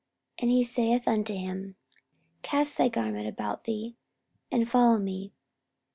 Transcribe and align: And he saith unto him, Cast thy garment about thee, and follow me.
And 0.39 0.49
he 0.49 0.63
saith 0.63 1.07
unto 1.07 1.35
him, 1.35 1.75
Cast 2.41 2.75
thy 2.79 2.87
garment 2.89 3.27
about 3.27 3.65
thee, 3.65 3.97
and 4.51 4.67
follow 4.67 4.97
me. 4.97 5.31